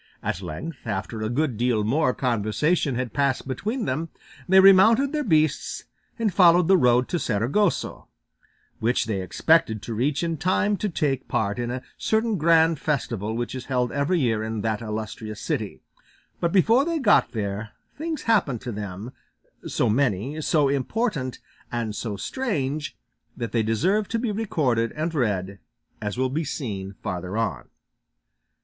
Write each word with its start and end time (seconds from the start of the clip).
At 0.23 0.41
length, 0.41 0.87
after 0.87 1.21
a 1.21 1.29
good 1.29 1.57
deal 1.57 1.83
more 1.83 2.11
conversation 2.15 2.95
had 2.95 3.13
passed 3.13 3.47
between 3.47 3.85
them, 3.85 4.09
they 4.49 4.59
remounted 4.59 5.11
their 5.11 5.23
beasts, 5.23 5.83
and 6.17 6.33
followed 6.33 6.67
the 6.67 6.75
road 6.75 7.07
to 7.09 7.19
Saragossa, 7.19 8.05
which 8.79 9.05
they 9.05 9.21
expected 9.21 9.79
to 9.83 9.93
reach 9.93 10.23
in 10.23 10.37
time 10.37 10.75
to 10.77 10.89
take 10.89 11.27
part 11.27 11.59
in 11.59 11.69
a 11.69 11.83
certain 11.99 12.39
grand 12.39 12.79
festival 12.79 13.35
which 13.35 13.53
is 13.53 13.65
held 13.65 13.91
every 13.91 14.19
year 14.19 14.41
in 14.43 14.61
that 14.61 14.81
illustrious 14.81 15.39
city; 15.39 15.81
but 16.39 16.51
before 16.51 16.83
they 16.83 16.97
got 16.97 17.33
there 17.33 17.69
things 17.95 18.23
happened 18.23 18.61
to 18.61 18.71
them, 18.71 19.11
so 19.67 19.87
many, 19.87 20.41
so 20.41 20.67
important, 20.67 21.37
and 21.71 21.95
so 21.95 22.17
strange, 22.17 22.97
that 23.37 23.51
they 23.51 23.61
deserve 23.61 24.07
to 24.07 24.17
be 24.17 24.31
recorded 24.31 24.91
and 24.93 25.13
read, 25.13 25.59
as 26.01 26.17
will 26.17 26.29
be 26.31 26.43
seen 26.43 26.95
farther 27.03 27.37
on. 27.37 27.67